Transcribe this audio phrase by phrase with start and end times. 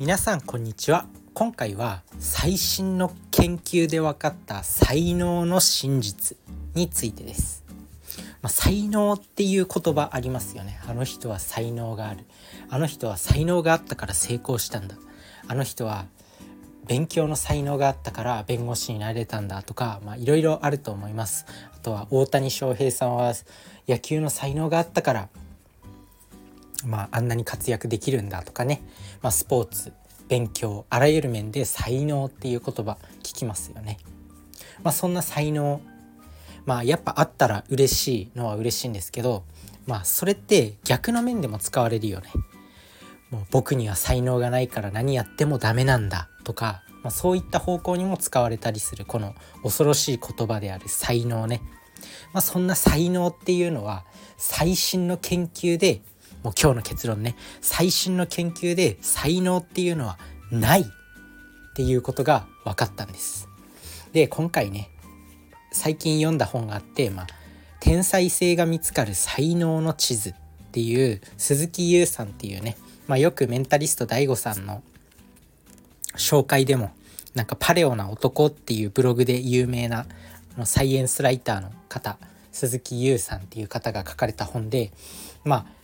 [0.00, 1.04] 皆さんこんにちは。
[1.34, 6.38] 今回は最新の研究で分かった才能の真実
[6.74, 7.62] についてです、
[8.40, 10.80] まあ、才能っていう言葉ありますよね。
[10.88, 12.24] あの人は才能がある。
[12.70, 14.96] あの人は才能があったから成功したんだ。
[15.46, 16.06] あの人は
[16.86, 21.44] 勉強の才能があったから弁護士になれたんだとかいろいろあると思います。
[21.74, 23.34] あとは大谷翔平さんは
[23.86, 25.28] 野球の才能があったから
[26.84, 28.82] まあ、あんなに活躍できるんだとかね、
[29.22, 29.92] まあ、スポーツ
[30.28, 33.98] 勉強あらゆる面で才能っていう言葉聞きますよね。
[34.82, 35.80] まあ、そんな才能
[36.64, 39.44] まあやっぱあったら嬉しいのは嬉しいんですけど
[39.86, 42.30] まあそれって逆の面でも使われるよね。
[43.30, 51.60] もう僕には才能がないから何やってもダメなんだとか、まあ、そういった方向にも使われたりするこの恐ろしい言葉である才能ね。
[52.32, 54.04] まあ、そんな才能っていうのは
[54.36, 56.02] 最新の研究で
[56.42, 60.18] もう今日の結論ね最新の研究で才能っていうのは
[60.50, 60.84] ないっ
[61.74, 63.48] ていうことが分かったんです。
[64.12, 64.90] で今回ね
[65.72, 67.26] 最近読んだ本があって、まあ、
[67.78, 70.34] 天才性が見つかる才能の地図っ
[70.72, 74.82] ていう鈴木優さんっていうね、まあ、よくメンタリスト DAIGO さんの
[76.16, 76.90] 紹介でも
[77.34, 80.06] なんかパレオな男っていうブログで有名な
[80.64, 82.18] サイエンスライターの方
[82.52, 84.90] 鈴木優さんっていう方が書かれた本で
[85.44, 85.79] まあ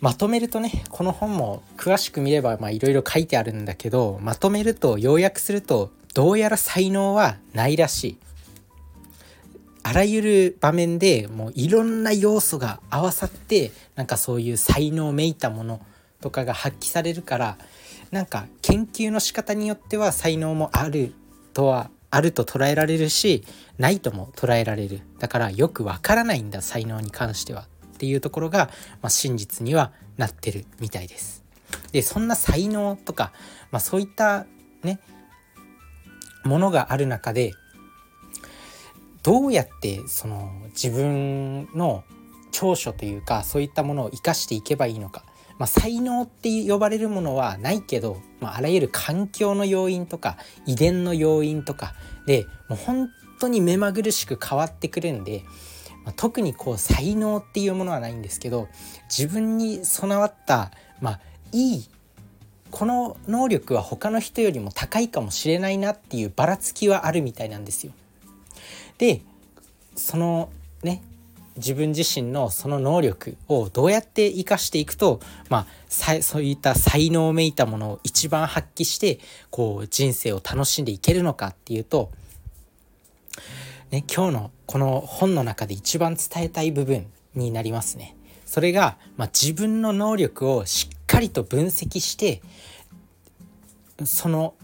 [0.00, 8.18] まとめるとねこの本も詳しく見ればいろいろ書いてあるんだけどまとめると要約するとどうやら才能はないらしい。
[9.86, 15.80] あらゆる場面でもういろんな要素が合わさってなんかそういう才能めいたもの
[16.22, 17.58] とかが発揮されるから
[18.10, 21.12] なんか研究の仕方によっては才能もある
[21.52, 23.44] とはあると捉えられるし
[23.76, 31.44] ないとも捉えられるだからよくわからないんだ才能に関してはっていうところが、まあ、真実にはなってるみたいです。
[31.92, 33.32] でそんな才能とか、
[33.70, 34.46] まあ、そういった
[34.82, 35.00] ね
[36.44, 37.52] ものがある中で
[39.22, 42.04] どうやってその自分の
[42.52, 45.24] 長所というかそういったものを生かしていけばいいのか、
[45.58, 51.94] まあ、才能って呼ばれるものはないけど、まあ、あらゆる環境の要因とか遺伝の要因とか
[52.26, 53.08] でもう本
[53.40, 55.42] 当に目まぐるしく変わってくるんで
[56.04, 58.68] まあ、特にこう才能っていうものはないんですけど
[59.08, 60.70] 自分に備わった、
[61.00, 61.20] まあ、
[61.52, 61.88] いい
[62.70, 67.92] この能力は他の人よりも高いかもしれないなっていうばらつきはあるみたいなんですよ。
[68.98, 69.22] で
[69.94, 70.50] その
[70.82, 71.02] ね
[71.56, 82.10] 自分自身のその能力をどうやって生かしていくと、まあ、そういった才能をめいたものを一番発揮してこう人生を楽しんでいけるのかっていうと
[83.94, 87.06] ね、今日のこの本の中で一番伝えたい部分
[87.36, 88.16] になりますね。
[88.44, 92.42] それが、まあ、自分の能力をしっかりと分析して
[94.04, 94.54] その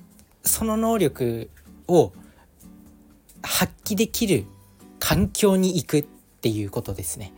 [0.42, 1.48] その能力
[1.86, 2.12] を
[3.40, 4.46] 発揮できる
[4.98, 6.02] 環境に行くっ
[6.40, 7.32] ていうことですね。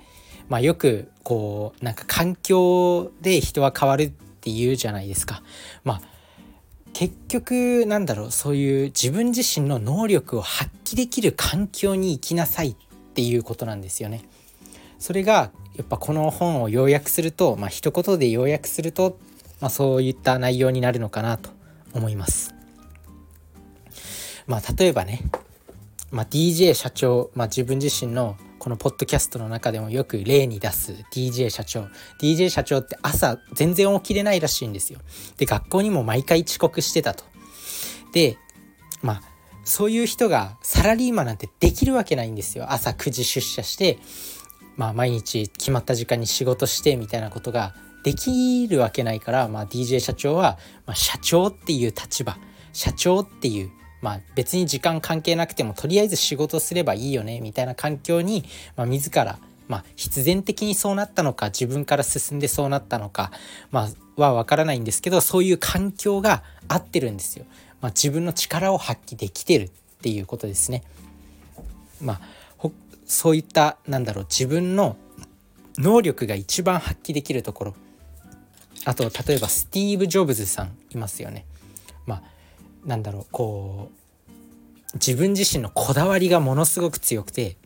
[0.48, 5.42] まあ、よくこうなんか環境で人は変わるって言うじゃないですか。
[5.84, 6.02] まあ
[7.02, 12.76] 結局なんだろうそういう自分自身の能力を発揮できる環境に行きなさいっ
[13.14, 14.22] ていうことなんですよね。
[15.00, 19.18] それがやっぱこの本を要約するとまあ一言で要約すると、
[19.60, 21.50] まあ、そういった内容になるのかなと
[21.92, 22.54] 思います。
[24.46, 25.22] まあ例えばね、
[26.12, 31.88] まあ、DJ 社長、まあ、自分自身のこのポッドキャストの中でもよく例に出す DJ 社長。
[32.20, 35.00] DJ 社長って朝全然起きれないらしいんですよ。
[35.36, 37.24] で学校にも毎回遅刻してたと。
[38.12, 38.38] で
[39.02, 39.22] まあ
[39.64, 42.70] そういう人がサラリーマンなんてできるわけないんですよ。
[42.70, 43.98] 朝9時出社して
[44.76, 47.74] まあ毎日決まった時間に仕事してみたいなことが
[48.04, 50.56] できるわけないから、まあ、DJ 社長は、
[50.86, 52.38] まあ、社長っていう立場。
[52.72, 53.70] 社長っていう
[54.02, 58.44] まあ別に時間関係なくてもとりあえず仕事すればいいよねみたいな環境に、
[58.76, 63.30] まあ、自らまあ、必然的にそうなったのか自分から進んでそうなったのか、
[63.70, 67.46] まあ、は分からないんですけどそういう環境が合ってるんですよ。
[67.80, 69.70] まあ、自分の力を発揮できてるっ
[70.02, 70.82] ていうことですね。
[72.02, 72.20] まあ、
[73.06, 74.96] そういったなんだろう自分の
[75.78, 77.74] 能力が一番発揮できるところ
[78.84, 81.46] あと例えばスティーブ・ジョブズさんいますよね。
[82.04, 82.22] まあ
[82.84, 87.56] なんだろうこう自分自身のこだわりがものすごく強くて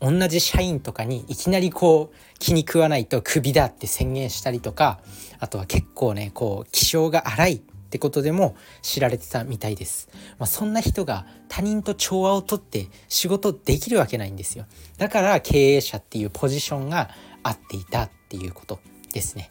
[0.00, 5.00] 同じ社員とかにいきなりこう気に食わないとクビだって宣言したりとか
[5.38, 10.08] あとは結構ねこう気性が荒いってことでも知られてたみたいです、
[10.38, 14.66] まあ、そんな人が他人と調和をとって仕事できるわけないんですよ。
[14.98, 17.10] だから経営者っていうポジションが
[17.42, 18.80] 合っていたっていうこと
[19.12, 19.50] ですね。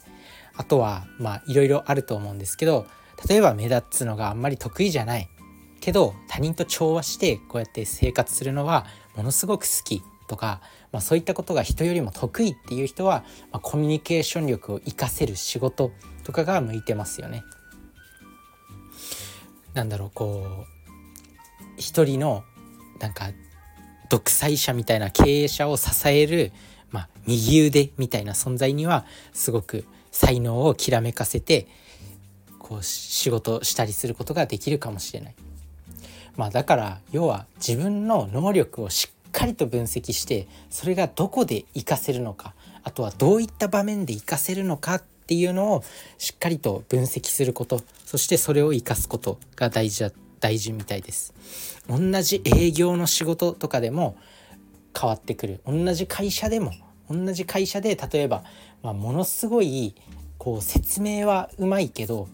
[0.58, 2.88] あとはまあいろいろあると思うんですけど
[3.28, 5.30] 例えば目立つのがあんまり得意じゃない
[5.80, 8.86] けど他人と調和してこうやって生活するのは
[9.16, 15.92] ものすごく好きとか、まあ、そういったことが人よりも得意っていう人は、まあ、コミュニケーション力を活かせる仕事
[16.24, 17.44] とかが向いてますよね。
[19.74, 20.76] なんだろうこう
[21.78, 22.44] 一人の
[23.00, 23.26] なんか
[24.10, 26.54] 独裁者みたいな経営者を支える、
[26.90, 31.68] まあ、右腕みたいな存在にはすごく才能をきらめかせて
[32.66, 35.36] こう仕事したりすることができるかもしれない。
[36.36, 45.84] まあ、だから要は自分の能力をしっかりと分析してそれがどこで活かせるのかあとはどういった場面で活かせるのかっていうのを
[46.18, 51.34] しっかりと分析することそしてそれを生かすことが大事だ大事みたいです
[51.88, 54.18] 同じ営業の仕事とかでも
[55.00, 56.72] 変わってくる同じ会社でも
[57.10, 58.44] 同じ会社で例えば、
[58.84, 59.96] まあ、ものすごい
[60.38, 62.28] こう説明はうまいけど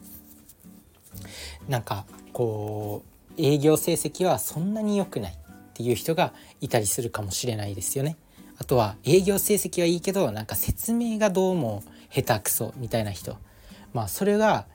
[1.67, 3.03] なんかこ
[3.37, 5.35] う営業成績はそんなに良くないっ
[5.73, 8.17] ていう人がいたりするかもしれないですよね。
[8.57, 13.37] あとは営業成績はいいけどなんか説明がどうも下手くそみたいな人
[13.93, 14.67] まあそれが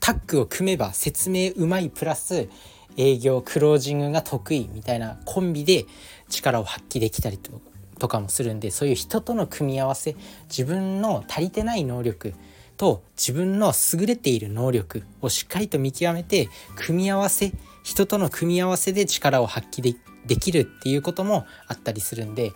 [0.00, 2.48] タッグを組めば説明うまいプラス
[2.96, 5.86] 営業クロージングが得意みたいなコンビで
[6.30, 7.60] 力を発揮できたりと
[7.98, 10.16] とかもするんでそういう人との組み合わせ
[10.48, 12.34] 自分の足りてない能力
[12.82, 17.52] と自分の優れている能力をしっかりと見極めて組み合わせ
[17.84, 19.94] 人との組み合わせで力を発揮で
[20.26, 22.50] できるっていうこともあったりするんで、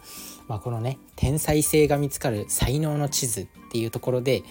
[0.49, 4.43] まあ、このね天才性が見つかる才能の地図っていうところで、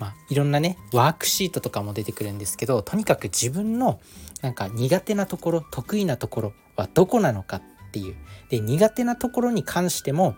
[0.00, 4.00] まあ、いろんなねワークシートとかも出てくるんですけどとにかく自分の
[4.42, 8.16] なんか苦手なところ得意なところはどこなのかっていう。
[8.48, 10.34] で苦手なところに関しても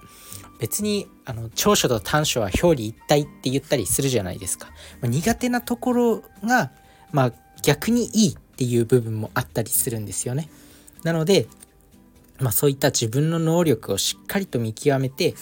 [0.58, 4.68] 別にあの長所と短所は表裏一体って言ったりするじゃないですか、
[5.00, 6.70] まあ、苦手なところが、
[7.10, 7.32] まあ、
[7.62, 10.48] 逆にいいっていう部分もあったりするんですよね。
[11.04, 11.48] なので
[12.42, 15.34] まあ、そういった自分の能力をしっかりと見極めて、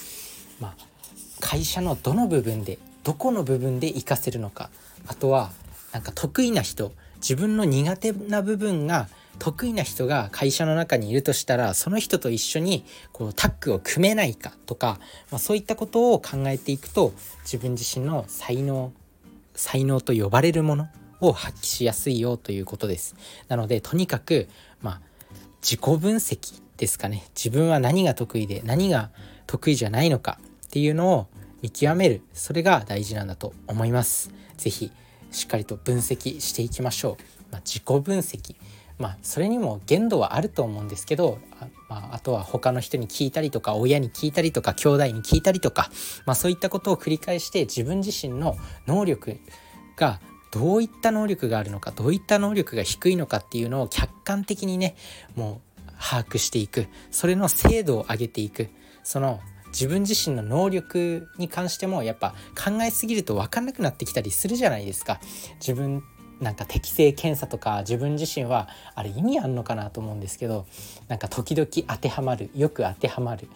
[0.60, 0.76] まあ、
[1.40, 4.70] 会社のどの部分でどこの部分で活かせるのか。
[5.06, 5.50] あとは
[5.92, 14.98] なんか得意な人自分の苦手な部分が得意な人が会社の中にいるとしたらその人と一緒にこうタッグを組めないかとか、
[15.30, 17.12] まあ、そういったことを考えていくと
[17.42, 18.92] 自分自身の才能
[19.54, 20.88] 才能と呼ばれるもの
[21.20, 23.14] を発揮しやすいよということです。
[23.48, 24.48] なのでとにかく
[24.82, 25.00] まあ
[25.62, 27.24] 自己分析ですかね。
[27.34, 29.10] 自分は何が得意で何が
[29.46, 31.26] 得意じゃないのかっていうのを
[31.62, 32.22] 見極める。
[32.32, 34.30] それが大事なんだと思います。
[34.56, 34.90] 是非
[35.30, 37.16] しっかりと分析していきましょう、
[37.52, 38.56] まあ、自己分析。
[39.00, 45.90] まあそれにも限度はあると思うんですけどあ,、まあ、あとは他の人に聞いたりとか親に聞いたりとか兄弟に聞いたりとか、
[46.26, 48.56] まあ、そういったことを繰り返して自分自身の
[48.86, 49.40] 能力
[49.96, 50.20] が
[50.52, 54.96] どういった能力があるのかどういった能力が低いのかっていうのを客観的にね
[55.34, 55.70] もう
[56.00, 56.86] 把握していく。
[57.10, 58.70] それの精度を上げていく。
[59.04, 65.20] その自分自身の能力に関してもやっぱ考えすぎると分かんなくなってきたりするじゃないですか。
[65.60, 66.02] 自分
[66.40, 70.66] なんか適性検査とか自分自身はあれ意味あんのかなと思うんですけど
[71.08, 73.48] なんか時々当てはまるよく当てはまる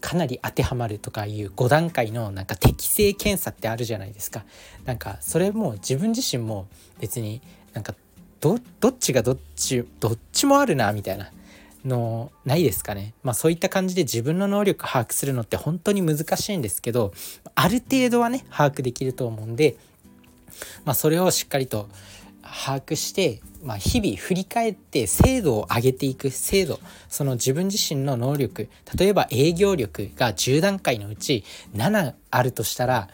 [0.00, 4.44] かなり当てはまるとかいう5段階のなんか適性検査ってあるじゃないですか
[4.84, 6.66] なんかそれも自分自身も
[7.00, 7.40] 別に
[7.72, 7.94] なんか
[8.40, 8.60] どっ
[8.98, 11.30] ちがどっちどっちもあるなみたいな
[11.84, 13.14] のないですかね。
[13.22, 17.12] まあそういった感じで自分の能力把握するのって本当に難しいんですけど
[17.54, 19.76] ある程度はね把握できると思うんで、
[20.84, 21.88] まあ、それをしっかりと
[22.48, 26.80] 把握して、まあ、日々振り返って精度を上げていく精度。
[27.08, 28.68] その自分自身の能力。
[28.98, 33.08] 例えば営業力が10段階のうち7あるとしたら、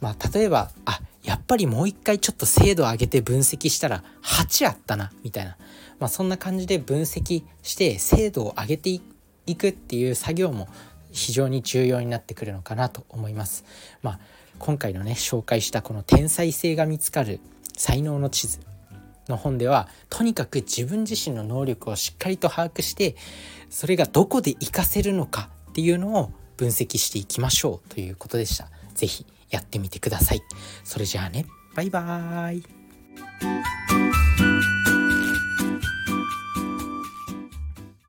[0.00, 5.56] まあ、例えばあやっぱりもう一回ちょっと精度を上げて分析したら8あったなみたいな。
[5.98, 9.00] まあ、そんな感じで分析して精度を上げて
[9.46, 10.68] いくっていう作業も
[11.10, 13.64] 非常に重要になってくるのかなと思います。
[14.02, 14.20] まあ、
[14.58, 17.40] 今回のね紹介したこの天才性が見つかる
[17.78, 18.60] 才能の地図
[19.28, 23.16] の本ではとにかく自分自身の能力をしっかりと把握して
[23.70, 28.68] それがどこで活かせるのかっていうのを分析していきましょうということでした。
[28.94, 30.42] 是非やってみてください。
[30.82, 34.07] それじゃあねバイバーイ